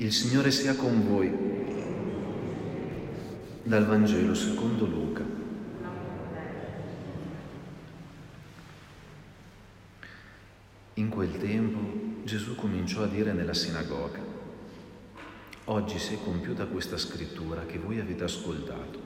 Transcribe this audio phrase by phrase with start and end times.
[0.00, 1.30] Il Signore sia con voi.
[3.62, 5.22] Dal Vangelo secondo Luca.
[10.94, 14.20] In quel tempo Gesù cominciò a dire nella sinagoga,
[15.64, 19.00] oggi si è compiuta questa scrittura che voi avete ascoltato.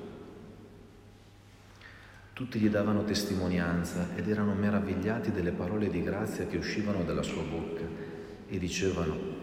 [2.34, 7.42] Tutti gli davano testimonianza ed erano meravigliati delle parole di grazia che uscivano dalla sua
[7.42, 7.82] bocca
[8.46, 9.33] e dicevano,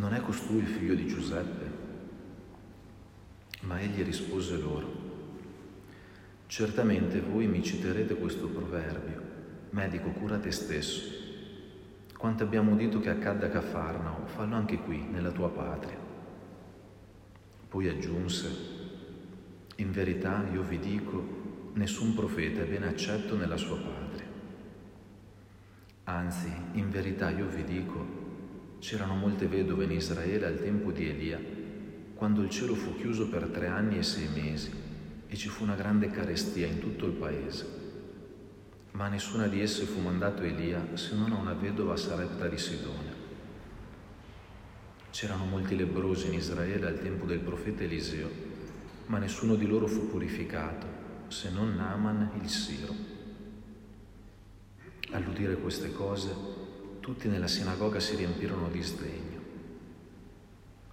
[0.00, 1.78] non è costui il figlio di Giuseppe?
[3.60, 4.88] Ma egli rispose loro,
[6.46, 9.22] certamente voi mi citerete questo proverbio,
[9.70, 11.18] medico cura te stesso.
[12.16, 15.98] Quanto abbiamo udito che accadde a Cafarnao, fallo anche qui, nella tua patria.
[17.68, 18.48] Poi aggiunse,
[19.76, 24.28] in verità io vi dico, nessun profeta è ben accetto nella sua patria.
[26.04, 28.19] Anzi, in verità io vi dico,
[28.80, 31.38] C'erano molte vedove in Israele al tempo di Elia,
[32.14, 34.70] quando il cielo fu chiuso per tre anni e sei mesi
[35.26, 37.78] e ci fu una grande carestia in tutto il paese.
[38.92, 43.12] Ma nessuna di esse fu mandato Elia se non a una vedova Sarepta di Sidone.
[45.10, 48.30] C'erano molti lebrosi in Israele al tempo del profeta Eliseo,
[49.06, 50.86] ma nessuno di loro fu purificato,
[51.28, 52.94] se non Naaman il Siro.
[55.10, 56.59] All'udire queste cose,
[57.10, 59.40] tutti nella sinagoga si riempirono di sdegno.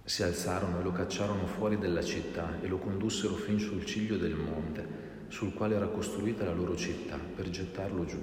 [0.02, 4.34] Si alzarono e lo cacciarono fuori della città e lo condussero fin sul ciglio del
[4.34, 8.18] monte sul quale era costruita la loro città per gettarlo giù.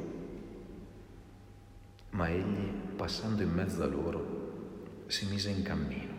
[2.09, 6.13] Ma egli, passando in mezzo a loro, si mise in cammino.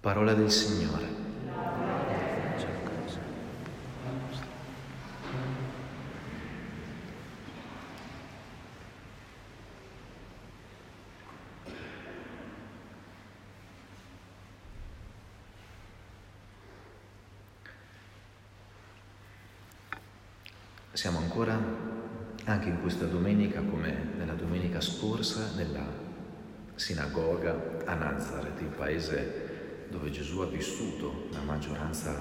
[0.00, 1.25] Parola del Signore.
[20.96, 21.60] Siamo ancora
[22.44, 25.84] anche in questa domenica, come nella domenica scorsa, nella
[26.74, 32.18] sinagoga a Nazareth, il paese dove Gesù ha vissuto la maggioranza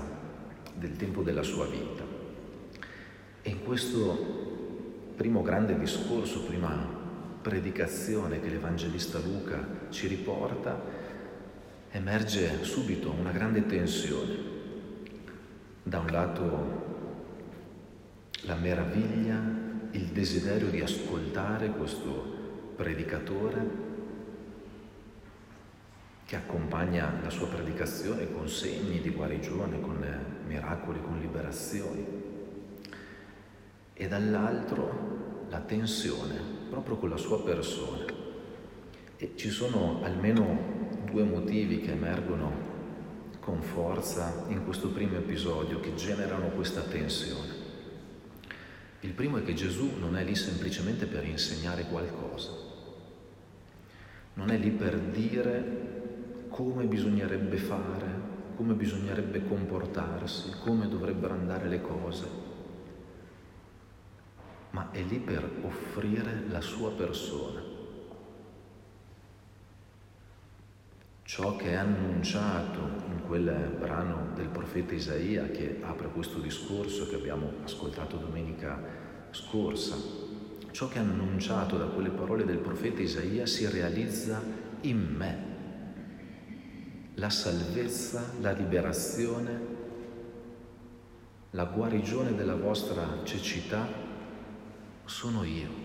[0.74, 2.04] del tempo della sua vita.
[3.44, 6.76] E in questo primo grande discorso, prima
[7.42, 10.82] predicazione che l'Evangelista Luca ci riporta,
[11.92, 14.36] emerge subito una grande tensione.
[15.82, 16.95] Da un lato
[18.46, 19.42] la meraviglia,
[19.92, 22.34] il desiderio di ascoltare questo
[22.76, 23.84] predicatore
[26.26, 30.04] che accompagna la sua predicazione con segni di guarigione, con
[30.48, 32.24] miracoli, con liberazioni.
[33.94, 36.40] E dall'altro la tensione
[36.70, 38.06] proprio con la sua persona.
[39.18, 42.74] E ci sono almeno due motivi che emergono
[43.40, 47.55] con forza in questo primo episodio che generano questa tensione.
[49.16, 52.52] Primo è che Gesù non è lì semplicemente per insegnare qualcosa,
[54.34, 58.08] non è lì per dire come bisognerebbe fare,
[58.58, 62.28] come bisognerebbe comportarsi, come dovrebbero andare le cose,
[64.72, 67.64] ma è lì per offrire la sua persona.
[71.24, 77.16] Ciò che è annunciato in quel brano del profeta Isaia che apre questo discorso che
[77.16, 79.05] abbiamo ascoltato domenica
[79.36, 79.98] scorsa,
[80.72, 84.42] ciò che è annunciato da quelle parole del profeta Isaia si realizza
[84.82, 85.54] in me.
[87.16, 89.74] La salvezza, la liberazione,
[91.52, 93.86] la guarigione della vostra cecità
[95.04, 95.84] sono io.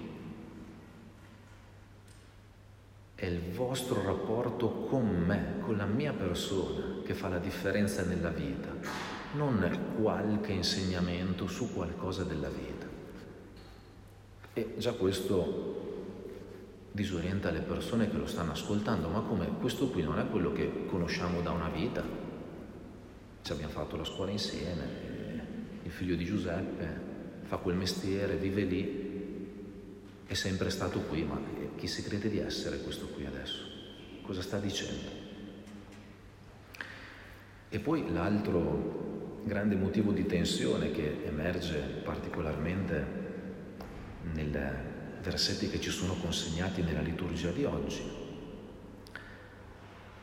[3.17, 8.31] È il vostro rapporto con me, con la mia persona, che fa la differenza nella
[8.31, 8.69] vita,
[9.35, 12.90] non qualche insegnamento su qualcosa della vita.
[14.61, 15.79] E già questo
[16.93, 20.85] disorienta le persone che lo stanno ascoltando, ma come questo qui non è quello che
[20.85, 22.05] conosciamo da una vita,
[23.41, 24.85] ci abbiamo fatto la scuola insieme,
[25.83, 27.09] il figlio di Giuseppe
[27.45, 29.09] fa quel mestiere, vive lì,
[30.27, 31.41] è sempre stato qui, ma
[31.77, 33.63] chi si crede di essere questo qui adesso?
[34.21, 35.09] Cosa sta dicendo?
[37.71, 43.20] E poi l'altro grande motivo di tensione che emerge particolarmente
[44.33, 44.51] nei
[45.23, 48.29] versetti che ci sono consegnati nella liturgia di oggi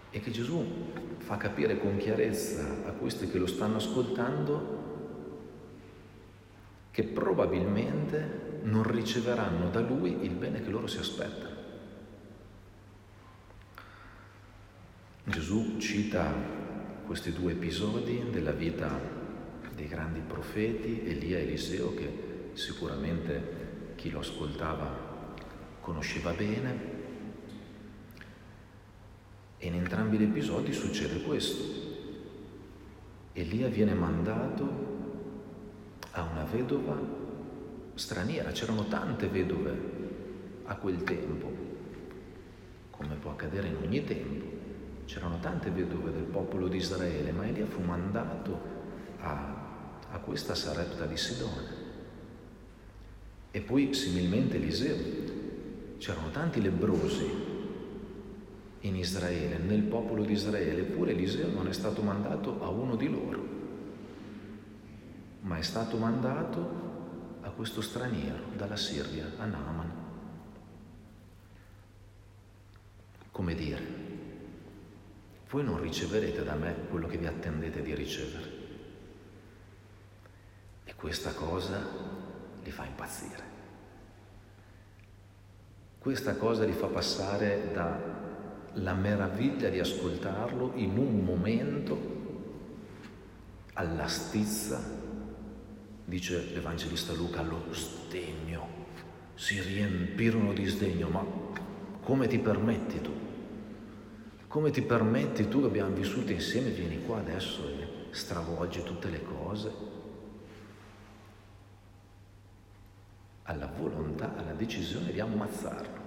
[0.09, 0.65] è che Gesù
[1.17, 4.85] fa capire con chiarezza a questi che lo stanno ascoltando
[6.91, 11.55] che probabilmente non riceveranno da lui il bene che loro si aspettano.
[15.25, 16.33] Gesù cita
[17.05, 18.99] questi due episodi della vita
[19.75, 23.56] dei grandi profeti, Elia e Eliseo, che sicuramente
[23.97, 24.95] chi lo ascoltava
[25.81, 26.95] conosceva bene.
[29.57, 31.85] E in entrambi gli episodi succede questo.
[33.33, 34.85] Elia viene mandato
[36.11, 36.95] a una vedova
[37.95, 39.95] straniera, c'erano tante vedove
[40.65, 41.51] a quel tempo,
[42.91, 44.45] come può accadere in ogni tempo.
[45.05, 48.59] C'erano tante vedove del popolo di Israele, ma Elia fu mandato
[49.19, 49.55] a,
[50.11, 51.76] a questa Sarepta di Sidone.
[53.51, 55.25] E poi similmente Eliseo.
[55.97, 57.55] C'erano tanti lebrosi
[58.81, 63.09] in Israele, nel popolo di Israele, eppure Eliseo non è stato mandato a uno di
[63.09, 63.45] loro,
[65.41, 66.85] ma è stato mandato
[67.41, 69.91] a questo straniero dalla Siria, a Naaman.
[73.31, 73.81] Come dire,
[75.49, 78.65] voi non riceverete da me quello che vi attendete di ricevere.
[80.83, 82.16] E questa cosa
[82.67, 83.55] li fa impazzire.
[85.99, 92.15] Questa cosa li fa passare dalla meraviglia di ascoltarlo in un momento
[93.73, 94.81] alla stizza,
[96.03, 98.85] dice l'Evangelista Luca, allo sdegno.
[99.35, 101.25] Si riempirono di sdegno, ma
[102.01, 103.11] come ti permetti tu?
[104.47, 109.21] Come ti permetti tu che abbiamo vissuto insieme, vieni qua adesso e stravolgi tutte le
[109.23, 109.96] cose?
[113.49, 116.05] Alla volontà, alla decisione di ammazzarlo.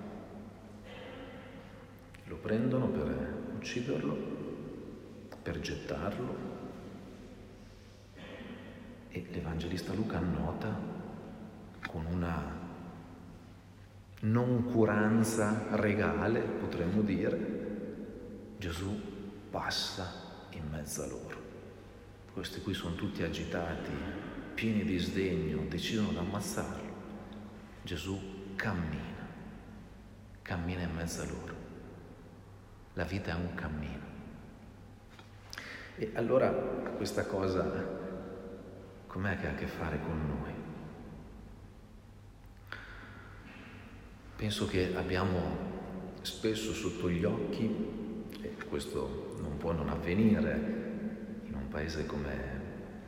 [2.25, 4.17] Lo prendono per ucciderlo,
[5.43, 6.49] per gettarlo.
[9.09, 10.79] E l'Evangelista Luca annota
[11.87, 12.59] con una
[14.21, 17.61] noncuranza regale, potremmo dire,
[18.59, 19.01] Gesù
[19.51, 20.07] passa
[20.51, 21.39] in mezzo a loro.
[22.33, 23.91] Questi qui sono tutti agitati,
[24.55, 26.80] pieni di sdegno, decidono di ammazzarlo.
[27.83, 28.19] Gesù
[28.57, 29.27] cammina,
[30.43, 31.55] cammina in mezzo a loro.
[32.95, 34.09] La vita è un cammino.
[35.97, 37.99] E allora questa cosa
[39.07, 40.53] com'è che ha a che fare con noi?
[44.37, 45.69] Penso che abbiamo
[46.21, 52.61] spesso sotto gli occhi e questo non può non avvenire in un paese come,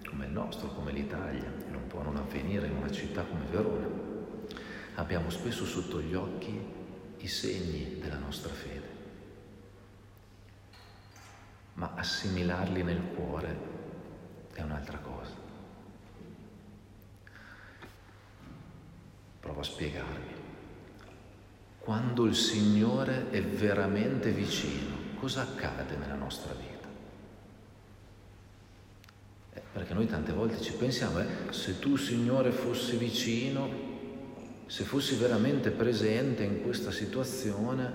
[0.06, 4.11] come il nostro, come l'Italia, non può non avvenire in una città come Verona.
[4.94, 6.60] Abbiamo spesso sotto gli occhi
[7.18, 8.88] i segni della nostra fede,
[11.74, 13.56] ma assimilarli nel cuore
[14.52, 15.32] è un'altra cosa.
[19.40, 20.40] Provo a spiegarmi.
[21.78, 26.88] Quando il Signore è veramente vicino, cosa accade nella nostra vita?
[29.54, 33.81] Eh, perché noi tante volte ci pensiamo, eh, se tu Signore fossi vicino,
[34.66, 37.92] se fossi veramente presente in questa situazione,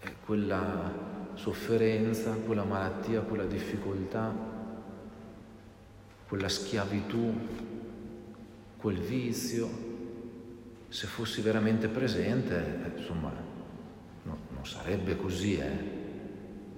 [0.00, 0.92] eh, quella
[1.34, 4.32] sofferenza, quella malattia, quella difficoltà,
[6.28, 7.32] quella schiavitù,
[8.76, 9.92] quel vizio,
[10.88, 13.32] se fossi veramente presente, eh, insomma,
[14.22, 16.02] non sarebbe così, eh?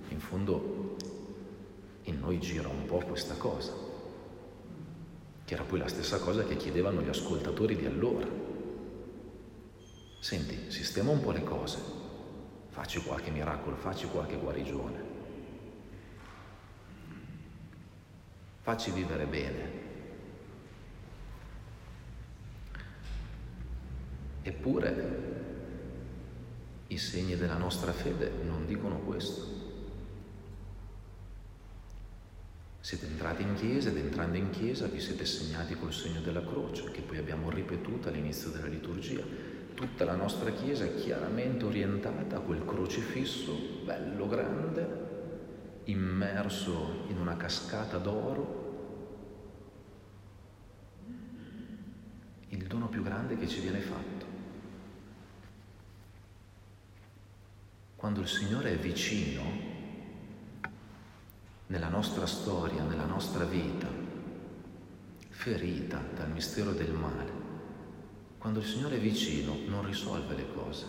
[0.09, 0.97] In fondo
[2.05, 3.73] in noi gira un po' questa cosa,
[5.47, 8.27] che era poi la stessa cosa che chiedevano gli ascoltatori di allora.
[10.19, 11.79] Senti, sistema un po' le cose,
[12.71, 15.05] facci qualche miracolo, facci qualche guarigione,
[18.63, 19.85] facci vivere bene.
[24.43, 25.35] Eppure
[26.89, 29.66] i segni della nostra fede non dicono questo.
[32.87, 36.89] Siete entrati in chiesa ed entrando in chiesa vi siete segnati col segno della croce,
[36.93, 39.25] che poi abbiamo ripetuto all'inizio della liturgia.
[39.75, 47.37] Tutta la nostra chiesa è chiaramente orientata a quel crocifisso bello grande, immerso in una
[47.37, 48.55] cascata d'oro,
[52.51, 54.27] il dono più grande che ci viene fatto.
[57.97, 59.76] Quando il Signore è vicino
[61.69, 63.89] nella nostra storia, nella nostra vita,
[65.29, 67.45] ferita dal mistero del male,
[68.39, 70.87] quando il Signore è vicino non risolve le cose,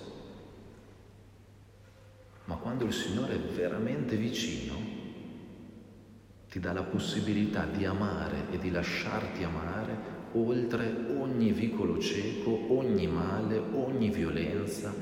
[2.46, 4.96] ma quando il Signore è veramente vicino
[6.50, 13.08] ti dà la possibilità di amare e di lasciarti amare oltre ogni vicolo cieco, ogni
[13.08, 14.94] male, ogni violenza,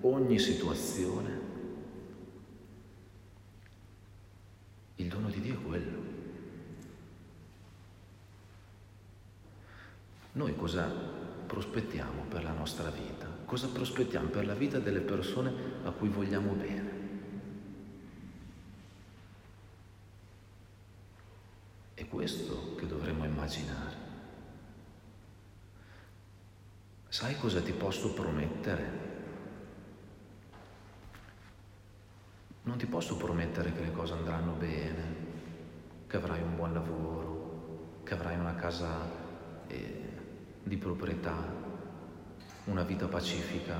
[0.00, 1.47] ogni situazione
[10.38, 13.26] noi cosa prospettiamo per la nostra vita?
[13.44, 15.52] Cosa prospettiamo per la vita delle persone
[15.82, 16.96] a cui vogliamo bene?
[21.92, 23.96] È questo che dovremmo immaginare.
[27.08, 29.06] Sai cosa ti posso promettere?
[32.62, 35.16] Non ti posso promettere che le cose andranno bene,
[36.06, 39.26] che avrai un buon lavoro, che avrai una casa
[39.66, 40.08] eh,
[40.68, 41.36] di proprietà,
[42.66, 43.76] una vita pacifica.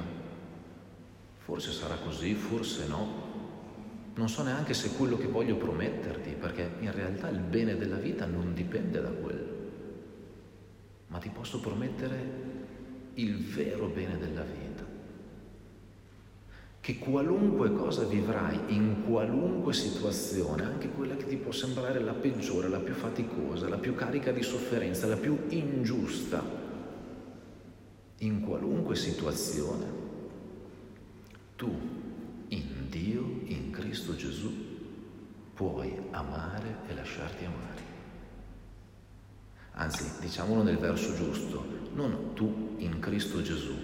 [1.36, 3.26] Forse sarà così, forse no.
[4.14, 8.26] Non so neanche se quello che voglio prometterti, perché in realtà il bene della vita
[8.26, 9.56] non dipende da quello.
[11.08, 12.46] Ma ti posso promettere
[13.14, 14.68] il vero bene della vita
[16.88, 22.70] che qualunque cosa vivrai in qualunque situazione, anche quella che ti può sembrare la peggiore,
[22.70, 26.42] la più faticosa, la più carica di sofferenza, la più ingiusta,
[28.18, 29.84] in qualunque situazione,
[31.56, 31.68] tu
[32.48, 34.52] in Dio, in Cristo Gesù,
[35.54, 37.82] puoi amare e lasciarti amare.
[39.72, 43.74] Anzi, diciamolo nel verso giusto, non tu in Cristo Gesù,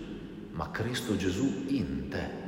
[0.53, 2.43] ma Cristo Gesù in te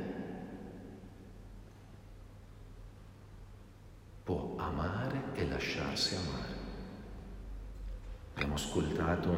[4.23, 6.55] può amare e lasciarsi amare.
[8.33, 9.35] Abbiamo ascoltato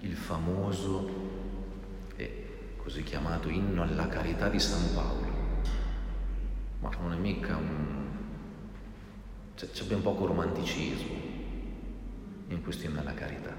[0.00, 1.23] il famoso
[2.84, 5.26] così chiamato inno alla carità di San Paolo,
[6.80, 8.06] ma non è mica un...
[9.56, 11.32] c'è, c'è ben poco romanticismo
[12.48, 13.52] in questo inno alla carità.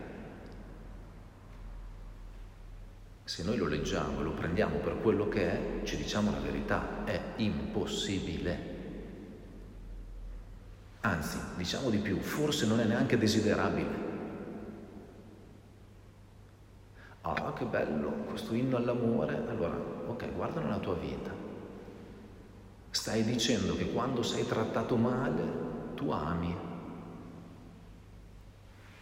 [3.24, 7.04] Se noi lo leggiamo e lo prendiamo per quello che è, ci diciamo la verità,
[7.04, 8.74] è impossibile
[11.06, 14.15] Anzi, diciamo di più, forse non è neanche desiderabile.
[17.56, 19.44] Che bello questo inno all'amore.
[19.48, 19.76] Allora,
[20.08, 21.32] ok, guarda nella tua vita.
[22.92, 25.42] Stai dicendo che quando sei trattato male,
[25.96, 26.56] tu ami.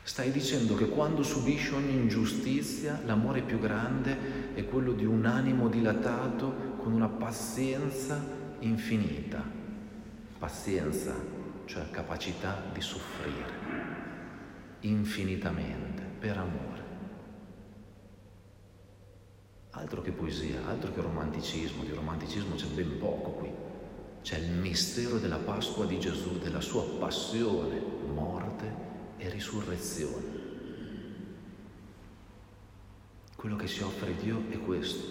[0.04, 5.68] Stai dicendo che quando subisci ogni ingiustizia, l'amore più grande è quello di un animo
[5.68, 8.22] dilatato con una pazienza
[8.60, 9.42] infinita.
[10.38, 11.14] Pazienza
[11.66, 13.94] cioè capacità di soffrire
[14.82, 16.93] infinitamente per amore.
[19.76, 23.52] Altro che poesia, altro che romanticismo, di romanticismo c'è ben poco qui.
[24.22, 27.80] C'è il mistero della Pasqua di Gesù, della sua passione,
[28.14, 28.76] morte
[29.18, 30.42] e risurrezione.
[33.36, 35.06] Quello che si offre Dio è questo,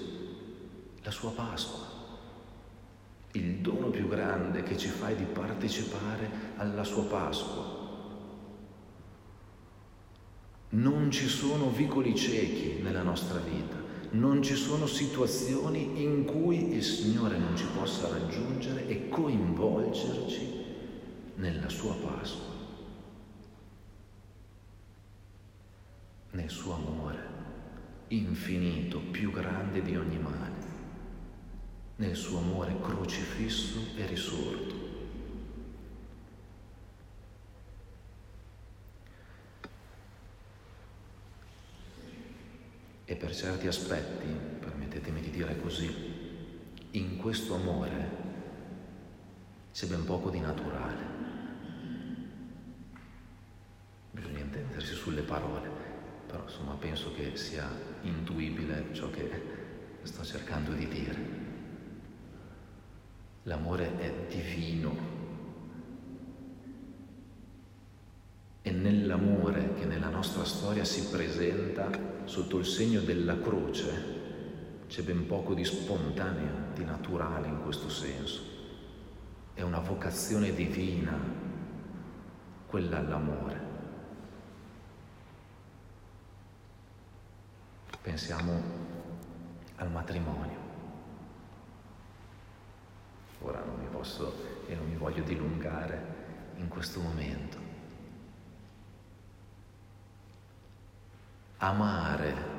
[1.02, 1.92] la sua Pasqua
[3.32, 7.80] il dono più grande che ci fai di partecipare alla sua Pasqua.
[10.70, 13.76] Non ci sono vicoli ciechi nella nostra vita,
[14.12, 20.64] non ci sono situazioni in cui il Signore non ci possa raggiungere e coinvolgerci
[21.36, 22.54] nella sua Pasqua,
[26.32, 27.30] nel suo amore
[28.08, 30.52] infinito, più grande di ogni male
[31.96, 34.81] nel suo amore crocifisso e risorto.
[43.12, 44.26] E per certi aspetti,
[44.58, 45.94] permettetemi di dire così,
[46.92, 48.08] in questo amore
[49.70, 51.04] c'è ben poco di naturale.
[54.12, 55.68] Bisogna intendersi sulle parole,
[56.26, 57.68] però insomma penso che sia
[58.00, 59.28] intuibile ciò che
[60.04, 61.16] sto cercando di dire.
[63.42, 64.96] L'amore è divino.
[68.62, 71.90] E nell'amore che nella nostra storia si presenta
[72.24, 74.20] sotto il segno della croce
[74.86, 78.42] c'è ben poco di spontaneo, di naturale in questo senso.
[79.54, 81.18] È una vocazione divina,
[82.66, 83.60] quella all'amore.
[88.02, 88.62] Pensiamo
[89.76, 90.60] al matrimonio.
[93.40, 94.32] Ora non mi posso
[94.68, 97.61] e non mi voglio dilungare in questo momento.
[101.62, 102.50] Amare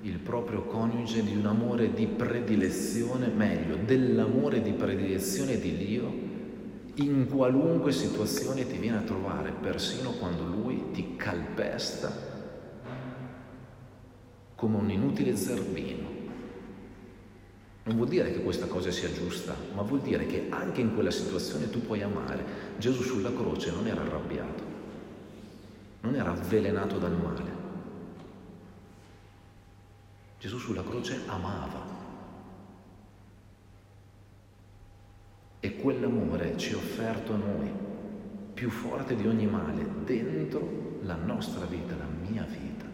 [0.00, 6.12] il proprio coniuge di un amore di predilezione, meglio, dell'amore di predilezione di Dio,
[6.94, 12.10] in qualunque situazione ti viene a trovare, persino quando lui ti calpesta
[14.54, 16.08] come un inutile zerbino.
[17.82, 21.10] Non vuol dire che questa cosa sia giusta, ma vuol dire che anche in quella
[21.10, 22.42] situazione tu puoi amare.
[22.78, 24.62] Gesù sulla croce non era arrabbiato,
[26.00, 27.51] non era avvelenato dal male,
[30.42, 31.86] Gesù sulla croce amava.
[35.60, 37.72] E quell'amore ci è offerto a noi,
[38.52, 42.84] più forte di ogni male, dentro la nostra vita, la mia vita.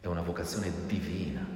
[0.00, 1.46] È una vocazione divina.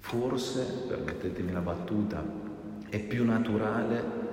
[0.00, 2.24] Forse, permettetemi la battuta,
[2.88, 4.23] è più naturale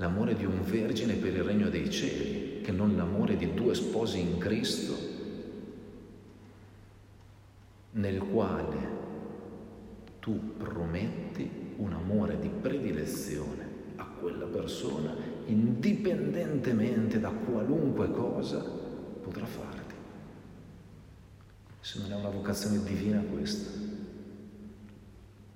[0.00, 4.18] l'amore di un vergine per il regno dei cieli, che non l'amore di due sposi
[4.18, 4.96] in Cristo,
[7.92, 8.98] nel quale
[10.20, 15.14] tu prometti un amore di predilezione a quella persona
[15.46, 19.94] indipendentemente da qualunque cosa potrà farti.
[21.80, 23.70] Se non è una vocazione divina questa,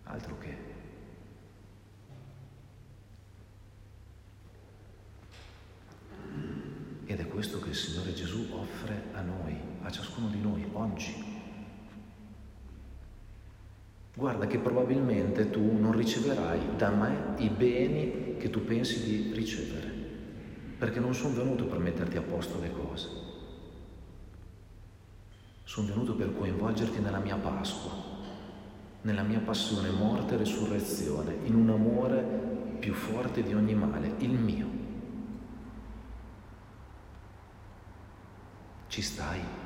[0.04, 0.72] altro che.
[7.06, 11.32] Ed è questo che il Signore Gesù offre a noi, a ciascuno di noi, oggi.
[14.16, 19.90] Guarda che probabilmente tu non riceverai da me i beni che tu pensi di ricevere,
[20.78, 23.08] perché non sono venuto per metterti a posto le cose.
[25.64, 27.90] Sono venuto per coinvolgerti nella mia Pasqua,
[29.02, 32.22] nella mia passione, morte e resurrezione, in un amore
[32.78, 34.83] più forte di ogni male, il mio.
[38.94, 39.63] Ci stai?